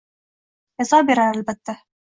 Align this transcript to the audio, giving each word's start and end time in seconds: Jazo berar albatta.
Jazo 0.79 1.03
berar 1.11 1.29
albatta. 1.37 1.81